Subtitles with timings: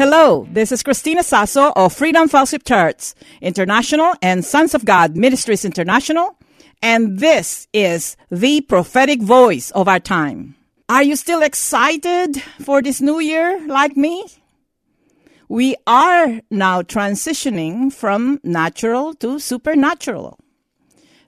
[0.00, 5.62] Hello, this is Christina Sasso of Freedom Fellowship Church International and Sons of God Ministries
[5.62, 6.38] International,
[6.80, 10.56] and this is the prophetic voice of our time.
[10.88, 14.24] Are you still excited for this new year like me?
[15.50, 20.38] We are now transitioning from natural to supernatural.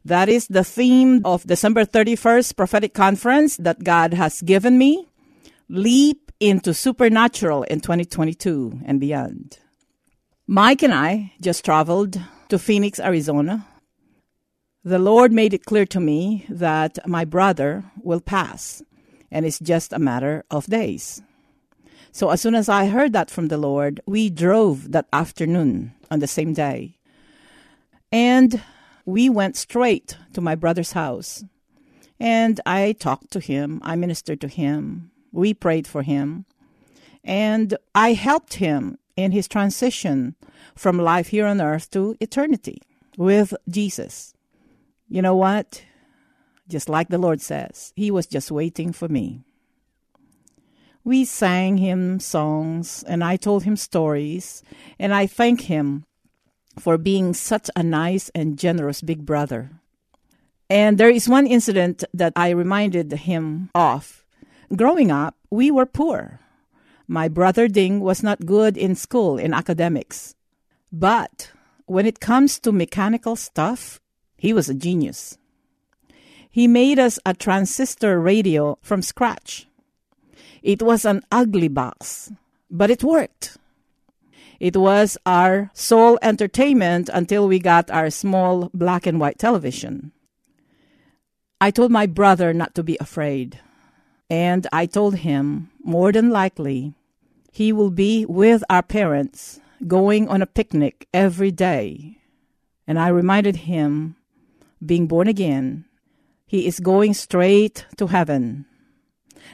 [0.02, 5.08] That is the theme of December 31st prophetic conference that God has given me.
[5.68, 9.60] Leap into supernatural in 2022 and beyond.
[10.48, 13.64] Mike and I just traveled to Phoenix, Arizona.
[14.82, 18.82] The Lord made it clear to me that my brother will pass,
[19.30, 21.22] and it's just a matter of days.
[22.10, 26.18] So as soon as I heard that from the Lord, we drove that afternoon on
[26.18, 26.98] the same day.
[28.10, 28.60] And
[29.06, 31.44] we went straight to my brother's house.
[32.18, 36.44] And I talked to him, I ministered to him, we prayed for him.
[37.25, 40.34] And I helped him in his transition
[40.74, 42.83] from life here on earth to eternity
[43.16, 44.34] with Jesus.
[45.08, 45.83] You know what?
[46.69, 49.42] Just like the Lord says, He was just waiting for me.
[51.05, 54.62] We sang him songs, and I told him stories,
[54.98, 56.05] and I thank him
[56.79, 59.70] for being such a nice and generous big brother.
[60.70, 64.21] And there is one incident that I reminded him of
[64.74, 66.40] Growing up, we were poor.
[67.06, 70.34] My brother Ding was not good in school in academics.
[70.90, 71.52] But
[71.84, 74.00] when it comes to mechanical stuff,
[74.38, 75.36] he was a genius.
[76.50, 79.66] He made us a transistor radio from scratch.
[80.62, 82.32] It was an ugly box,
[82.70, 83.58] but it worked.
[84.58, 90.12] It was our sole entertainment until we got our small black and white television.
[91.61, 93.61] I told my brother not to be afraid.
[94.32, 96.94] And I told him, more than likely,
[97.52, 102.16] he will be with our parents going on a picnic every day.
[102.86, 104.16] And I reminded him,
[104.80, 105.84] being born again,
[106.46, 108.64] he is going straight to heaven.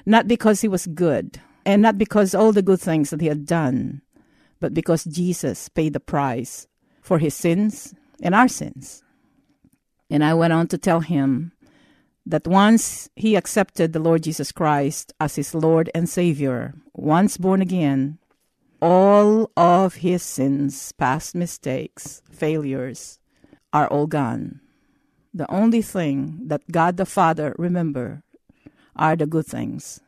[0.07, 3.47] Not because he was good, and not because all the good things that he had
[3.47, 4.01] done,
[4.61, 6.69] but because Jesus paid the price
[7.03, 9.03] for his sins and our sins.
[10.09, 11.51] And I went on to tell him
[12.29, 17.63] that once he accepted the Lord Jesus Christ as his Lord and Savior, once born
[17.63, 18.19] again,
[18.83, 23.19] all of his sins, past mistakes, failures,
[23.73, 24.61] are all gone.
[25.33, 28.23] The only thing that God the Father remember
[28.95, 30.01] are the good things,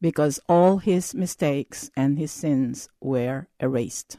[0.00, 4.18] because all his mistakes and his sins were erased.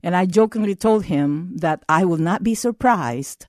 [0.00, 3.46] And I jokingly told him that I will not be surprised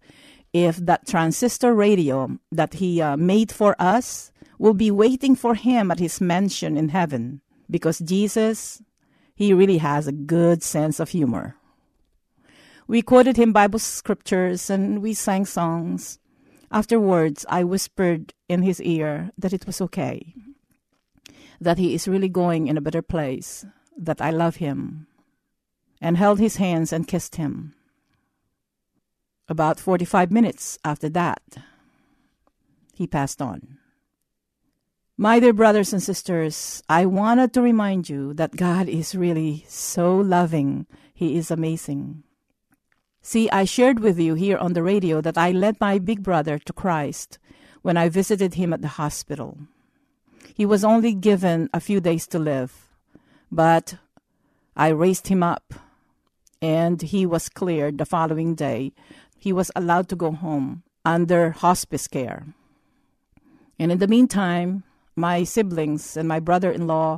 [0.53, 5.91] if that transistor radio that he uh, made for us will be waiting for him
[5.91, 8.81] at his mansion in heaven because Jesus,
[9.33, 11.55] he really has a good sense of humor.
[12.87, 16.19] We quoted him Bible scriptures and we sang songs.
[16.71, 20.35] Afterwards, I whispered in his ear that it was okay,
[21.59, 23.65] that he is really going in a better place,
[23.97, 25.07] that I love him,
[26.01, 27.73] and held his hands and kissed him.
[29.51, 31.41] About 45 minutes after that,
[32.93, 33.79] he passed on.
[35.17, 40.15] My dear brothers and sisters, I wanted to remind you that God is really so
[40.15, 40.87] loving.
[41.13, 42.23] He is amazing.
[43.21, 46.57] See, I shared with you here on the radio that I led my big brother
[46.57, 47.37] to Christ
[47.81, 49.57] when I visited him at the hospital.
[50.55, 52.87] He was only given a few days to live,
[53.51, 53.95] but
[54.77, 55.73] I raised him up,
[56.61, 58.93] and he was cleared the following day
[59.41, 62.45] he was allowed to go home under hospice care.
[63.79, 64.83] And in the meantime,
[65.15, 67.17] my siblings and my brother in law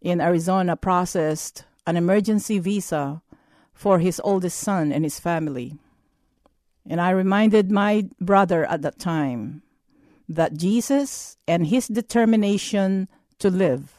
[0.00, 3.20] in Arizona processed an emergency visa
[3.74, 5.76] for his oldest son and his family.
[6.88, 9.60] And I reminded my brother at that time
[10.26, 13.08] that Jesus and his determination
[13.40, 13.92] to live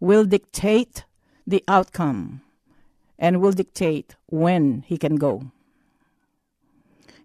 [0.00, 1.04] will dictate
[1.46, 2.42] the outcome
[3.20, 5.52] and will dictate when he can go.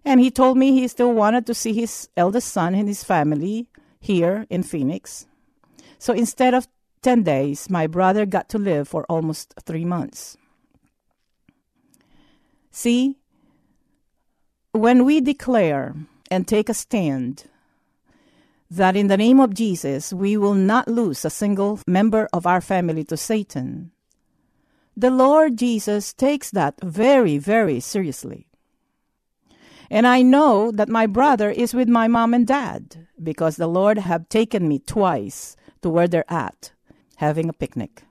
[0.04, 3.68] And he told me he still wanted to see his eldest son and his family
[4.00, 5.26] here in Phoenix.
[5.98, 6.66] So instead of
[7.02, 10.36] 10 days, my brother got to live for almost three months.
[12.70, 13.16] See,
[14.72, 15.94] when we declare
[16.30, 17.44] and take a stand
[18.70, 22.60] that in the name of Jesus we will not lose a single member of our
[22.60, 23.92] family to Satan,
[24.96, 28.46] the Lord Jesus takes that very, very seriously.
[29.92, 33.98] And I know that my brother is with my mom and dad because the Lord
[33.98, 36.72] have taken me twice to where they're at,
[37.16, 38.04] having a picnic.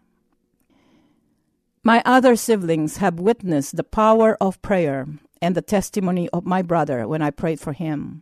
[1.84, 5.08] My other siblings have witnessed the power of prayer
[5.42, 8.22] and the testimony of my brother when I prayed for him.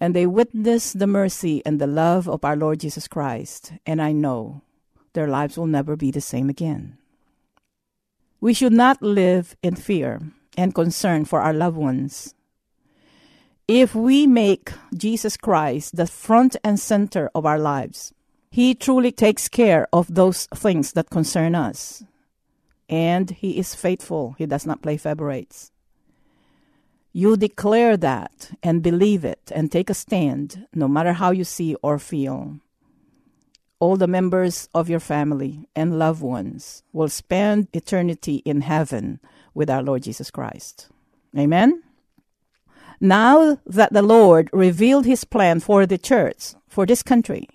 [0.00, 4.10] And they witnessed the mercy and the love of our Lord Jesus Christ, and I
[4.10, 4.62] know
[5.12, 6.98] their lives will never be the same again.
[8.40, 12.34] We should not live in fear and concern for our loved ones.
[13.66, 18.12] If we make Jesus Christ the front and center of our lives,
[18.50, 22.04] He truly takes care of those things that concern us.
[22.88, 25.72] And He is faithful, He does not play favorites.
[27.16, 31.76] You declare that and believe it and take a stand, no matter how you see
[31.76, 32.58] or feel.
[33.78, 39.20] All the members of your family and loved ones will spend eternity in heaven
[39.54, 40.88] with our Lord Jesus Christ.
[41.38, 41.82] Amen?
[43.00, 47.48] Now that the Lord revealed his plan for the church, for this country,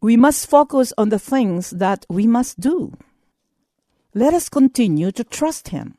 [0.00, 2.96] we must focus on the things that we must do.
[4.14, 5.96] Let us continue to trust him.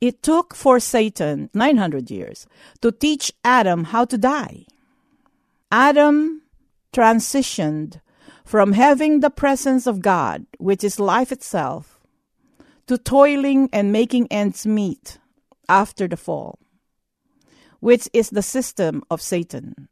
[0.00, 2.46] It took for Satan 900 years
[2.80, 4.66] to teach Adam how to die.
[5.70, 6.42] Adam
[6.92, 8.00] transitioned
[8.44, 11.91] from having the presence of God, which is life itself,
[12.92, 15.16] to toiling and making ends meet
[15.66, 16.58] after the fall,
[17.80, 19.88] which is the system of Satan.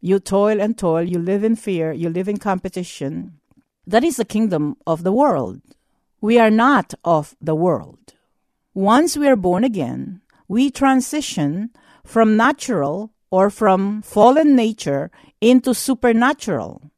[0.00, 3.38] You toil and toil, you live in fear, you live in competition.
[3.86, 5.60] That is the kingdom of the world.
[6.20, 8.14] We are not of the world.
[8.74, 11.70] Once we are born again, we transition
[12.04, 16.90] from natural or from fallen nature into supernatural.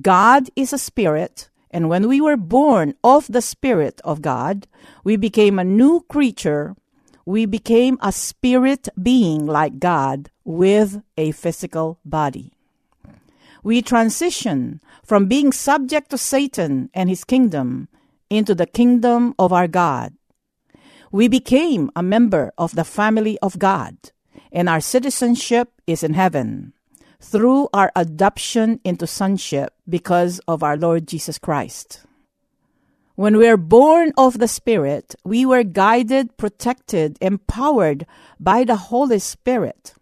[0.00, 4.66] God is a spirit, and when we were born of the Spirit of God,
[5.04, 6.74] we became a new creature.
[7.26, 12.54] We became a spirit being like God with a physical body.
[13.62, 17.88] We transition from being subject to Satan and his kingdom
[18.30, 20.14] into the kingdom of our God
[21.12, 23.96] we became a member of the family of God,
[24.52, 26.74] and our citizenship is in heaven
[27.26, 32.04] through our adoption into sonship because of our Lord Jesus Christ.
[33.16, 38.06] When we are born of the Spirit, we were guided, protected, empowered
[38.38, 39.94] by the Holy Spirit.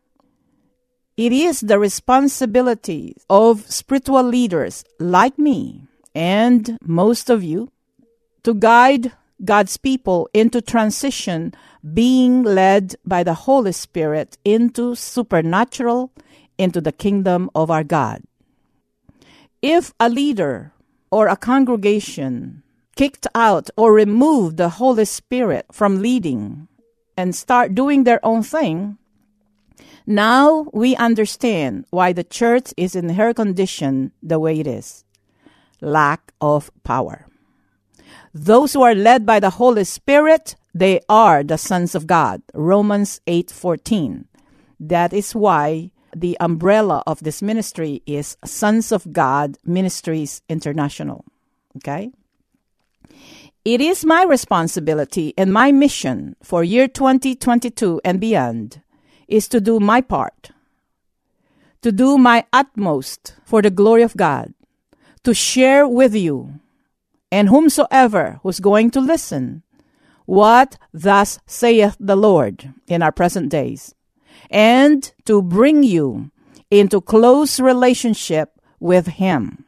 [1.16, 7.70] It is the responsibility of spiritual leaders like me and most of you
[8.42, 9.12] to guide
[9.44, 11.54] God's people into transition,
[11.92, 16.12] being led by the Holy Spirit into supernatural,
[16.58, 18.22] into the kingdom of our God.
[19.62, 20.72] If a leader
[21.10, 22.62] or a congregation
[22.96, 26.68] kicked out or removed the Holy Spirit from leading
[27.16, 28.98] and start doing their own thing,
[30.06, 35.04] now we understand why the church is in her condition the way it is
[35.80, 37.26] lack of power.
[38.32, 42.42] Those who are led by the Holy Spirit, they are the sons of God.
[42.52, 44.26] Romans 8:14.
[44.80, 51.24] That is why the umbrella of this ministry is Sons of God Ministries International.
[51.76, 52.10] Okay?
[53.64, 58.82] It is my responsibility and my mission for year 2022 and beyond
[59.26, 60.50] is to do my part,
[61.80, 64.52] to do my utmost for the glory of God,
[65.22, 66.60] to share with you
[67.32, 69.62] and whomsoever who's going to listen,
[70.26, 73.94] what thus saith the Lord in our present days,
[74.50, 76.30] and to bring you
[76.70, 79.64] into close relationship with Him.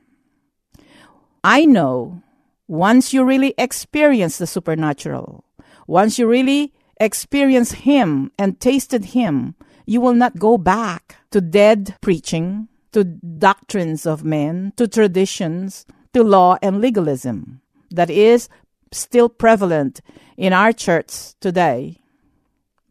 [1.45, 2.23] I know
[2.69, 5.45] once you really experience the supernatural,
[5.87, 9.55] once you really experience Him and tasted Him,
[9.87, 16.25] you will not go back to dead preaching, to doctrines of men, to traditions, to
[16.25, 17.61] law and legalism.
[17.91, 18.49] That is
[18.93, 20.01] still prevalent
[20.37, 22.01] in our church today.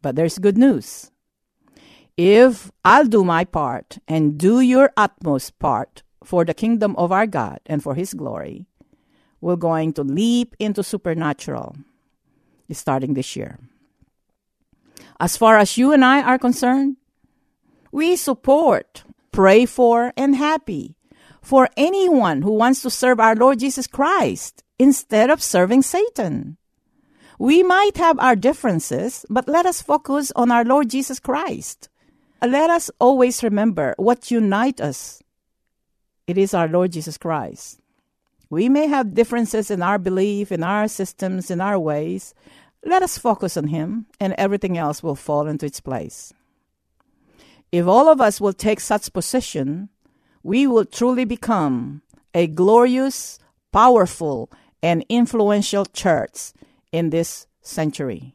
[0.00, 1.10] But there's good news.
[2.16, 7.26] If I'll do my part and do your utmost part for the kingdom of our
[7.26, 8.66] God and for His glory,
[9.40, 11.76] we're going to leap into supernatural
[12.72, 13.58] starting this year.
[15.20, 16.96] As far as you and I are concerned,
[17.92, 20.96] we support, pray for, and happy
[21.40, 26.56] for anyone who wants to serve our Lord Jesus Christ instead of serving Satan.
[27.38, 31.88] We might have our differences, but let us focus on our Lord Jesus Christ.
[32.42, 35.22] Let us always remember what unites us.
[36.26, 37.80] It is our Lord Jesus Christ.
[38.50, 42.34] We may have differences in our belief, in our systems, in our ways.
[42.84, 46.32] Let us focus on Him, and everything else will fall into its place.
[47.72, 49.88] If all of us will take such position,
[50.42, 52.02] we will truly become
[52.34, 53.38] a glorious,
[53.72, 54.50] powerful,
[54.82, 56.52] and influential church
[56.92, 58.34] in this century.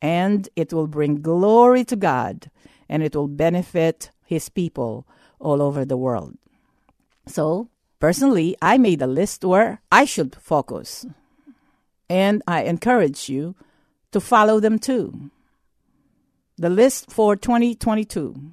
[0.00, 2.50] And it will bring glory to God
[2.92, 5.06] and it will benefit His people
[5.40, 6.36] all over the world.
[7.26, 11.06] So, personally, I made a list where I should focus.
[12.10, 13.56] And I encourage you
[14.12, 15.30] to follow them too.
[16.58, 18.52] The list for 2022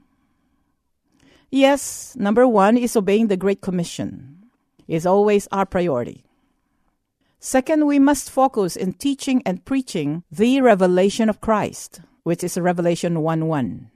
[1.51, 4.45] Yes, number one is obeying the Great Commission
[4.87, 6.23] is always our priority.
[7.39, 13.21] Second, we must focus in teaching and preaching the revelation of Christ, which is Revelation
[13.21, 13.91] 1 1.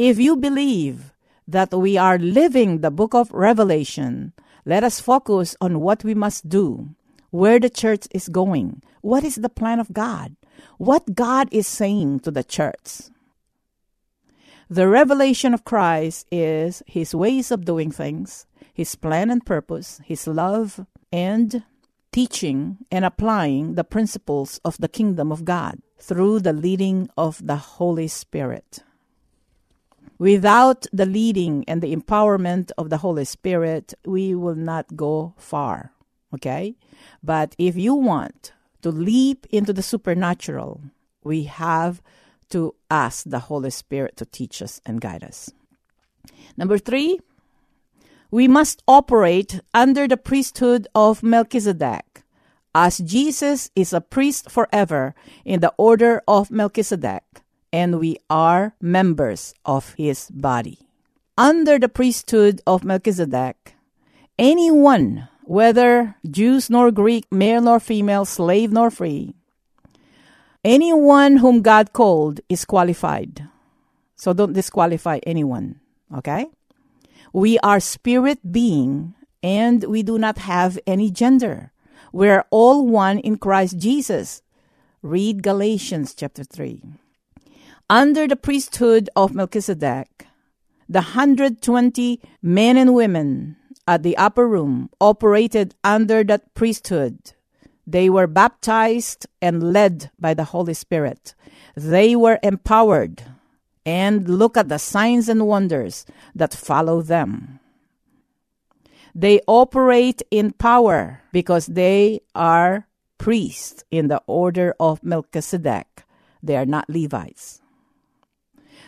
[0.00, 1.12] If you believe
[1.46, 4.32] that we are living the book of Revelation,
[4.64, 6.96] let us focus on what we must do,
[7.28, 10.36] where the church is going, what is the plan of God,
[10.78, 13.12] what God is saying to the church.
[14.70, 20.26] The revelation of Christ is his ways of doing things, his plan and purpose, his
[20.26, 21.62] love, and
[22.10, 27.56] teaching and applying the principles of the kingdom of God through the leading of the
[27.76, 28.82] Holy Spirit.
[30.20, 35.92] Without the leading and the empowerment of the Holy Spirit, we will not go far.
[36.34, 36.76] Okay?
[37.22, 40.82] But if you want to leap into the supernatural,
[41.24, 42.02] we have
[42.50, 45.48] to ask the Holy Spirit to teach us and guide us.
[46.54, 47.18] Number three,
[48.30, 52.24] we must operate under the priesthood of Melchizedek,
[52.74, 55.14] as Jesus is a priest forever
[55.46, 57.39] in the order of Melchizedek,
[57.72, 60.78] and we are members of his body.
[61.38, 63.74] Under the priesthood of Melchizedek,
[64.38, 69.34] anyone, whether Jews nor Greek, male nor female, slave nor free,
[70.64, 73.48] Anyone whom God called is qualified.
[74.14, 75.80] So don't disqualify anyone.
[76.14, 76.46] Okay?
[77.32, 81.72] We are spirit being and we do not have any gender.
[82.12, 84.42] We are all one in Christ Jesus.
[85.00, 86.82] Read Galatians chapter 3.
[87.90, 90.26] Under the priesthood of Melchizedek,
[90.88, 93.56] the 120 men and women
[93.86, 97.32] at the upper room operated under that priesthood
[97.90, 101.34] they were baptized and led by the Holy Spirit.
[101.74, 103.24] They were empowered.
[103.84, 107.58] And look at the signs and wonders that follow them.
[109.14, 112.86] They operate in power because they are
[113.18, 116.04] priests in the order of Melchizedek.
[116.42, 117.59] They are not Levites.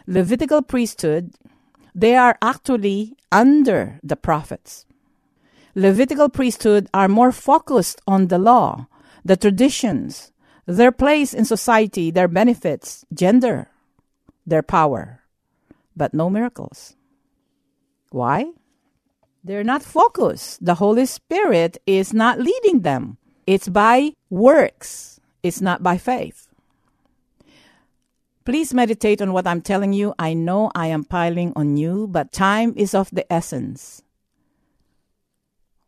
[0.07, 1.33] Levitical priesthood,
[1.95, 4.87] they are actually under the prophets.
[5.75, 8.87] Levitical priesthood are more focused on the law
[9.25, 10.33] the traditions,
[10.67, 13.69] their place in society, their benefits, gender,
[14.47, 15.23] their power,
[15.97, 16.97] but no miracles.
[18.11, 18.51] Why?
[19.45, 20.65] They're not focused.
[20.65, 23.19] The Holy Spirit is not leading them.
[23.47, 26.49] It's by works, it's not by faith.
[28.45, 30.15] Please meditate on what I'm telling you.
[30.19, 34.03] I know I am piling on you, but time is of the essence.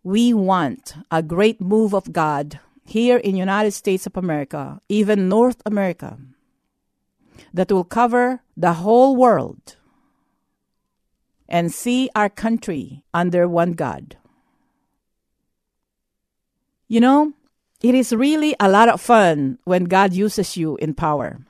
[0.04, 5.60] We want a great move of God here in United States of America, even North
[5.66, 6.18] America,
[7.52, 9.76] that will cover the whole world
[11.48, 14.16] and see our country under one God.
[16.86, 17.32] You know,
[17.82, 21.40] it is really a lot of fun when God uses you in power.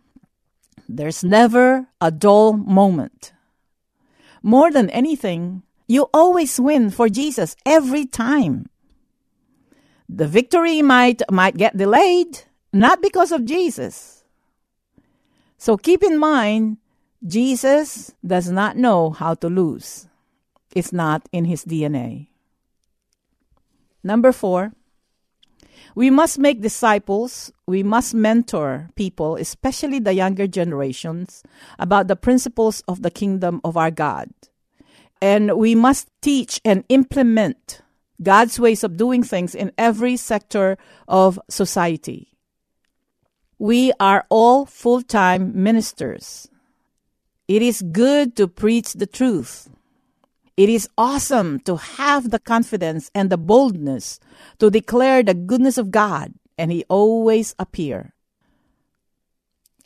[0.89, 3.33] There's never a dull moment.
[4.43, 8.69] More than anything, you always win for Jesus every time.
[10.09, 14.25] The victory might might get delayed, not because of Jesus.
[15.57, 16.77] So keep in mind,
[17.25, 20.09] Jesus does not know how to lose.
[20.75, 22.29] It's not in his DNA.
[24.03, 24.77] Number four,
[25.95, 27.53] We must make disciples.
[27.67, 31.43] We must mentor people, especially the younger generations,
[31.79, 34.31] about the principles of the kingdom of our God.
[35.21, 37.81] And we must teach and implement
[38.23, 40.77] God's ways of doing things in every sector
[41.09, 42.37] of society.
[43.59, 46.49] We are all full time ministers.
[47.49, 49.69] It is good to preach the truth.
[50.57, 54.21] It is awesome to have the confidence and the boldness
[54.59, 58.15] to declare the goodness of God, and He always appear.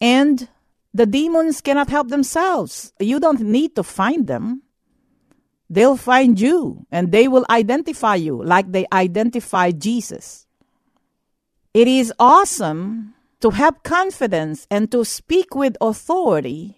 [0.00, 0.48] And
[0.92, 2.92] the demons cannot help themselves.
[2.98, 4.62] You don't need to find them.
[5.70, 10.46] They'll find you and they will identify you like they identified Jesus.
[11.74, 16.77] It is awesome to have confidence and to speak with authority,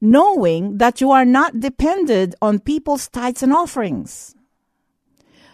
[0.00, 4.34] knowing that you are not dependent on people's tithes and offerings.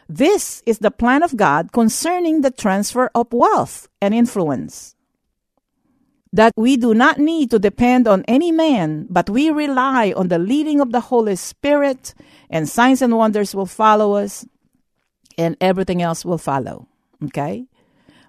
[0.08, 4.94] This is the plan of God concerning the transfer of wealth and influence.
[6.32, 10.38] That we do not need to depend on any man, but we rely on the
[10.38, 12.14] leading of the Holy Spirit,
[12.50, 14.46] and signs and wonders will follow us,
[15.38, 16.88] and everything else will follow.
[17.24, 17.66] Okay?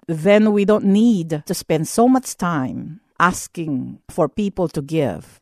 [0.06, 5.40] Then we don't need to spend so much time asking for people to give,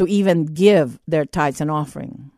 [0.00, 2.30] to even give their tithes and offering.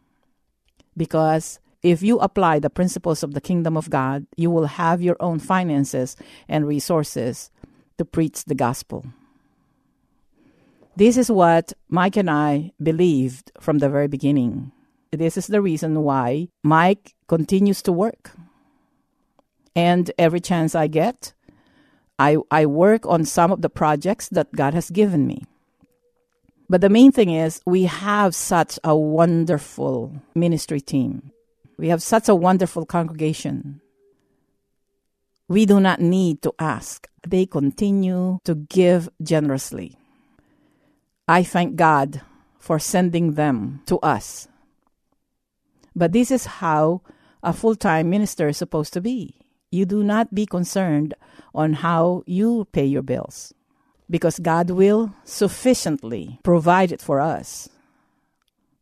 [0.96, 5.14] Because if you apply the principles of the kingdom of God, you will have your
[5.20, 6.16] own finances
[6.48, 7.52] and resources
[7.98, 9.06] to preach the gospel.
[10.96, 14.72] This is what Mike and I believed from the very beginning.
[15.12, 18.32] This is the reason why Mike continues to work.
[19.76, 21.32] And every chance I get,
[22.18, 25.44] I, I work on some of the projects that God has given me.
[26.72, 31.30] But the main thing is, we have such a wonderful ministry team.
[31.76, 33.82] We have such a wonderful congregation.
[35.48, 37.10] We do not need to ask.
[37.28, 39.98] They continue to give generously.
[41.28, 42.22] I thank God
[42.58, 44.48] for sending them to us.
[45.94, 47.02] But this is how
[47.42, 49.36] a full time minister is supposed to be.
[49.70, 51.12] You do not be concerned
[51.54, 53.52] on how you pay your bills
[54.12, 57.70] because God will sufficiently provide it for us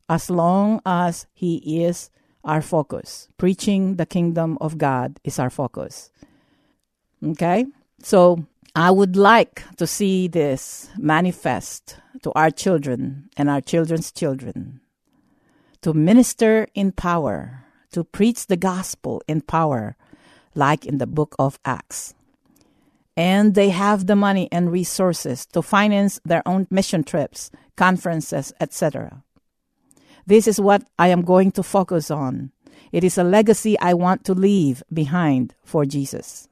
[0.08, 2.10] as long as He is
[2.42, 3.28] our focus.
[3.38, 6.10] Preaching the kingdom of God is our focus.
[7.24, 7.64] Okay?
[8.02, 14.80] So I would like to see this manifest to our children and our children's children.
[15.82, 19.96] To minister in power, to preach the gospel in power,
[20.56, 22.14] like in the book of Acts.
[23.20, 29.22] And they have the money and resources to finance their own mission trips, conferences, etc.
[30.24, 32.50] This is what I am going to focus on.
[32.92, 36.48] It is a legacy I want to leave behind for Jesus.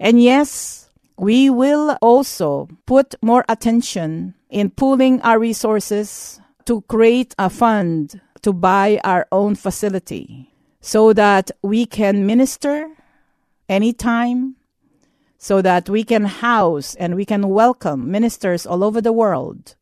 [0.00, 7.48] And yes, we will also put more attention in pooling our resources to create a
[7.48, 12.88] fund to buy our own facility so that we can minister
[13.68, 14.56] anytime,
[15.40, 19.74] so that we can house and we can welcome ministers all over the world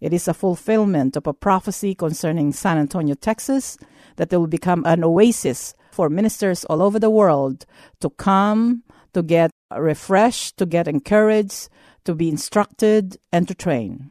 [0.00, 3.76] it is a fulfillment of a prophecy concerning San Antonio, Texas,
[4.16, 7.66] that there will become an oasis for ministers all over the world
[8.00, 11.68] to come, to get refreshed, to get encouraged,
[12.04, 14.10] to be instructed, and to train.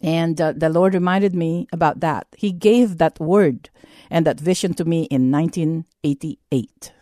[0.00, 2.26] And uh, the Lord reminded me about that.
[2.36, 3.70] He gave that word
[4.10, 6.92] and that vision to me in 1988.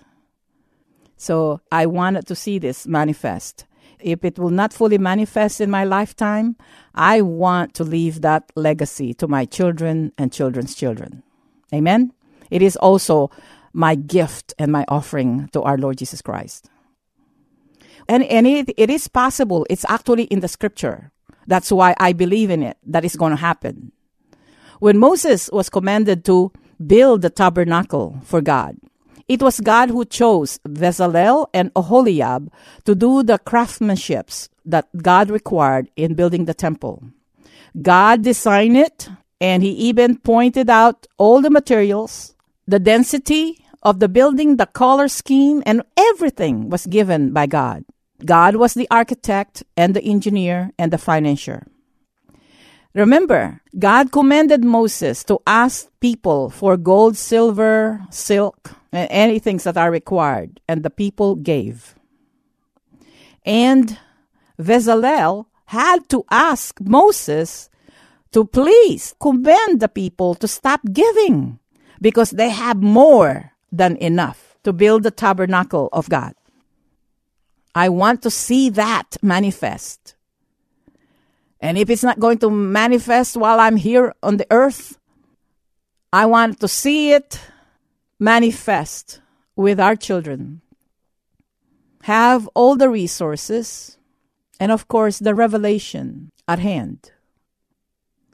[1.21, 3.67] So I wanted to see this manifest
[4.03, 6.57] if it will not fully manifest in my lifetime,
[6.95, 11.23] I want to leave that legacy to my children and children's children.
[11.73, 12.13] Amen.
[12.51, 13.31] It is also
[13.73, 16.69] my gift and my offering to our Lord Jesus Christ.
[18.09, 19.67] And, and it, it is possible.
[19.71, 21.13] It's actually in the scripture.
[21.47, 23.93] That's why I believe in it, that is going to happen.
[24.81, 26.53] When Moses was commanded to
[26.85, 28.77] build the tabernacle for God,
[29.31, 32.49] it was God who chose Bezalel and Oholiab
[32.85, 37.05] to do the craftsmanships that God required in building the temple.
[37.81, 39.09] God designed it,
[39.41, 42.35] and He even pointed out all the materials,
[42.67, 47.85] the density of the building, the color scheme, and everything was given by God.
[48.25, 51.69] God was the architect and the engineer and the financier.
[52.97, 59.91] Remember, God commanded Moses to ask people for gold, silver, silk, and anything that are
[59.91, 61.95] required, and the people gave.
[63.45, 63.99] And
[64.59, 67.71] Bezalel had to ask Moses
[68.33, 71.59] to please command the people to stop giving
[72.01, 74.51] because they have more than enough.
[74.63, 76.35] to build the tabernacle of God.
[77.75, 80.15] I want to see that manifest.
[81.61, 84.99] And if it's not going to manifest while I'm here on the earth,
[86.13, 87.41] I want to see it
[88.21, 89.23] manifest
[89.57, 90.61] with our children.
[92.03, 93.97] Have all the resources
[94.61, 97.11] and, of course, the revelation at hand.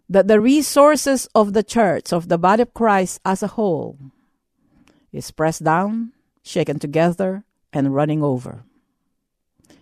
[0.09, 3.97] That the resources of the church, of the body of Christ as a whole,
[5.13, 8.65] is pressed down, shaken together, and running over.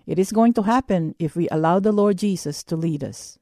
[0.06, 3.38] It is going to happen if we allow the Lord Jesus to lead us.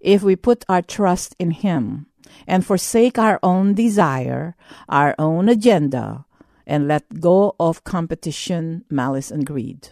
[0.00, 2.06] If we put our trust in Him
[2.46, 4.56] and forsake our own desire,
[4.88, 6.24] our own agenda,
[6.66, 9.90] and let go of competition, malice, and greed,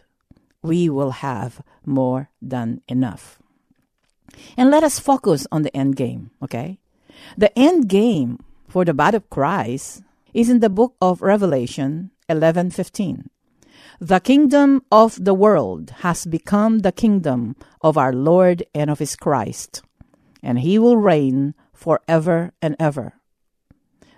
[0.63, 3.39] we will have more than enough.
[4.57, 6.79] And let us focus on the end game, okay?
[7.37, 10.03] The end game for the body of Christ
[10.33, 13.29] is in the book of Revelation 11:15.
[14.01, 19.15] The kingdom of the world has become the kingdom of our Lord and of his
[19.15, 19.83] Christ,
[20.43, 23.15] and he will reign forever and ever.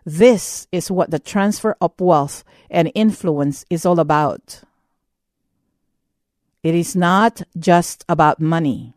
[0.04, 4.60] This is what the transfer of wealth and influence is all about.
[6.62, 8.92] It is not just about money.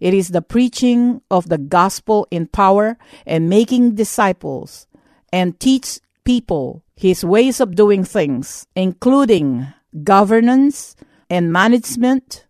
[0.00, 4.86] It is the preaching of the gospel in power and making disciples
[5.32, 9.68] and teach people his ways of doing things, including
[10.02, 10.96] governance
[11.30, 12.46] and management,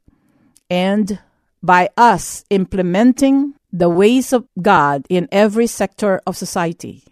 [0.70, 1.18] and
[1.62, 7.04] by us implementing the ways of God in every sector of society.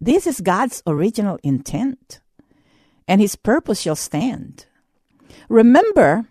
[0.00, 2.20] This is God's original intent,
[3.06, 4.66] and His purpose shall stand.
[5.48, 6.26] Remember,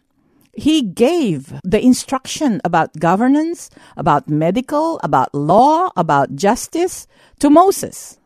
[0.53, 7.07] He gave the instruction about governance, about medical, about law, about justice
[7.39, 8.19] to Moses.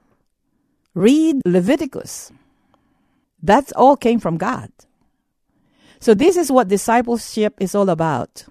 [0.96, 2.32] Read Leviticus.
[3.44, 4.72] That all came from God.
[6.00, 8.46] So, this is what discipleship is all about.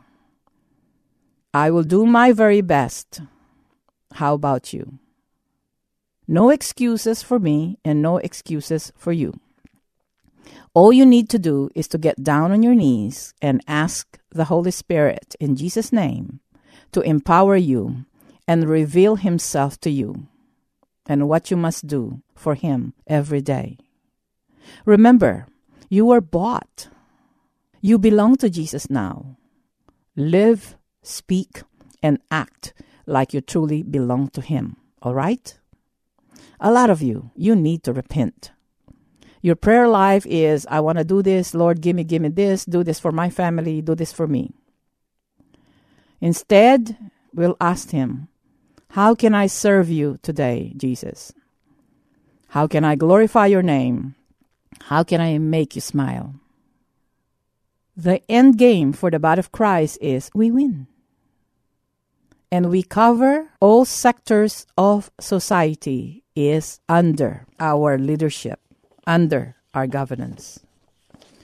[1.54, 3.20] I will do my very best.
[4.14, 4.98] How about you?
[6.26, 9.38] No excuses for me and no excuses for you.
[10.74, 14.46] All you need to do is to get down on your knees and ask the
[14.46, 16.40] Holy Spirit in Jesus' name
[16.90, 18.04] to empower you
[18.48, 20.26] and reveal Himself to you
[21.06, 23.78] and what you must do for Him every day.
[24.84, 25.46] Remember,
[25.88, 26.88] you were bought.
[27.80, 29.36] You belong to Jesus now.
[30.16, 31.62] Live, speak,
[32.02, 32.74] and act
[33.06, 34.76] like you truly belong to Him.
[35.02, 35.56] All right?
[36.60, 38.52] A lot of you, you need to repent.
[39.42, 42.64] Your prayer life is I want to do this, Lord, give me, give me this,
[42.64, 44.52] do this for my family, do this for me.
[46.20, 46.96] Instead,
[47.34, 48.28] we'll ask Him,
[48.90, 51.32] How can I serve you today, Jesus?
[52.48, 54.14] How can I glorify your name?
[54.84, 56.34] How can I make you smile?
[57.96, 60.86] The end game for the body of Christ is we win.
[62.54, 68.60] And we cover all sectors of society is under our leadership,
[69.08, 70.60] under our governance.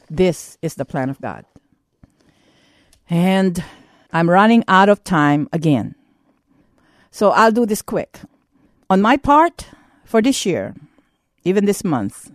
[0.08, 1.44] This is the plan of God.
[3.10, 3.58] And
[4.12, 5.96] I'm running out of time again.
[7.10, 8.20] So I'll do this quick.
[8.88, 9.66] On my part,
[10.04, 10.76] for this year,
[11.42, 12.30] even this month,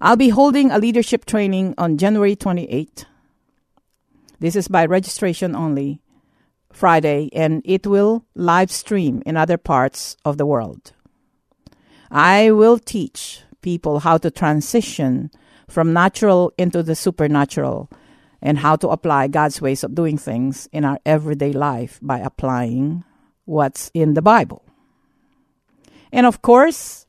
[0.00, 3.04] I'll be holding a leadership training on January 28th.
[4.38, 6.00] This is by registration only,
[6.72, 10.92] Friday, and it will live stream in other parts of the world.
[12.10, 15.30] I will teach people how to transition
[15.68, 17.90] from natural into the supernatural
[18.40, 23.04] and how to apply God's ways of doing things in our everyday life by applying
[23.44, 24.64] what's in the Bible.
[26.12, 27.06] And of course,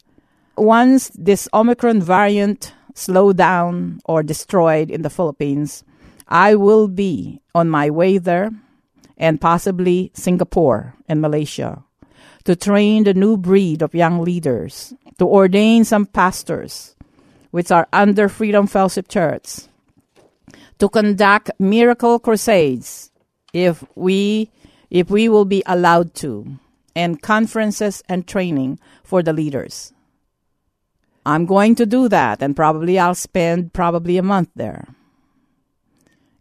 [0.57, 5.83] once this Omicron variant slowed down or destroyed in the Philippines,
[6.27, 8.51] I will be on my way there
[9.19, 11.83] and possibly Singapore and Malaysia
[12.45, 16.95] to train the new breed of young leaders, to ordain some pastors,
[17.51, 19.67] which are under Freedom Fellowship Church,
[20.79, 23.11] to conduct miracle crusades
[23.53, 24.49] if we
[24.89, 26.57] if we will be allowed to,
[26.95, 29.93] and conferences and training for the leaders.
[31.25, 34.87] I'm going to do that, and probably I'll spend probably a month there.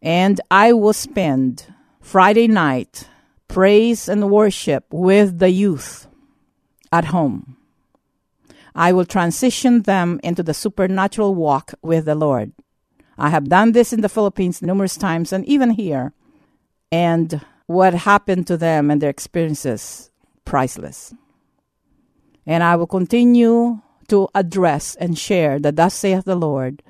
[0.01, 1.67] And I will spend
[2.09, 3.07] Friday night
[3.49, 6.07] praise and worship with the youth
[6.91, 7.59] at home.
[8.75, 12.53] I will transition them into the supernatural walk with the Lord.
[13.19, 16.15] I have done this in the Philippines numerous times and even here.
[16.91, 20.11] And what happened to them and their experiences,
[20.47, 21.13] priceless.
[22.47, 26.83] And I will continue to address and share the Thus saith the Lord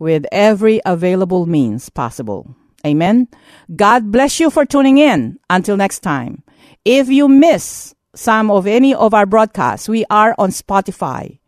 [0.00, 2.56] with every available means possible.
[2.86, 3.28] Amen.
[3.74, 5.38] God bless you for tuning in.
[5.50, 6.42] Until next time.
[6.84, 11.38] If you miss some of any of our broadcasts, we are on Spotify.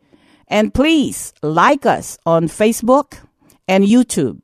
[0.48, 3.18] And please like us on Facebook
[3.68, 4.40] and YouTube.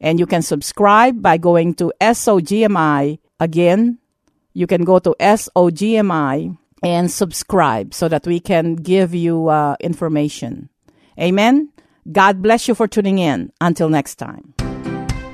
[0.00, 3.98] And you can subscribe by going to SOGMI again.
[4.52, 10.68] You can go to SOGMI and subscribe so that we can give you uh, information.
[11.18, 11.70] Amen.
[12.10, 13.52] God bless you for tuning in.
[13.60, 14.53] Until next time.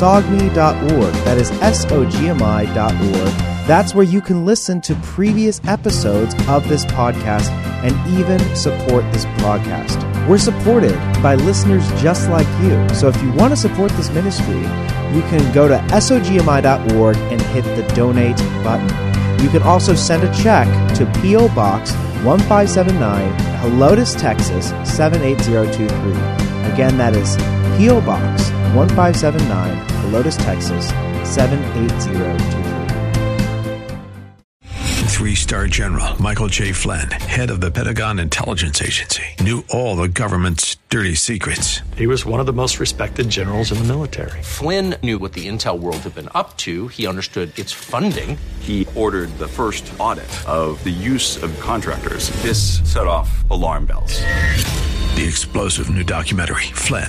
[0.00, 1.14] sogmi.org.
[1.24, 3.54] That is S O G M I.org.
[3.66, 7.48] That's where you can listen to previous episodes of this podcast
[7.82, 9.98] and even support this broadcast.
[10.28, 12.88] We're supported by listeners just like you.
[12.94, 14.60] So if you want to support this ministry,
[15.14, 18.88] you can go to sogmi.org and hit the donate button.
[19.42, 21.48] You can also send a check to P.O.
[21.54, 21.92] Box
[22.24, 26.72] 1579, Helotes, Texas 78023.
[26.72, 27.36] Again, that is
[27.76, 28.00] P.O.
[28.02, 29.76] Box 1579,
[30.12, 30.90] Helotes, Texas
[31.28, 32.54] 78023.
[35.08, 36.70] Three star general Michael J.
[36.70, 41.80] Flynn, head of the Pentagon Intelligence Agency, knew all the government's dirty secrets.
[41.96, 44.42] He was one of the most respected generals in the military.
[44.42, 46.88] Flynn knew what the intel world had been up to.
[46.88, 48.38] He understood its funding.
[48.60, 52.30] He ordered the first audit of the use of contractors.
[52.42, 54.20] This set off alarm bells.
[55.14, 57.08] The explosive new documentary, Flynn,